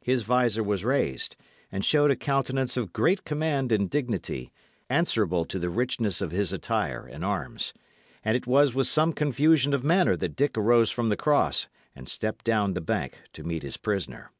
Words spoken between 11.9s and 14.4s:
and stepped down the bank to meet his prisoner.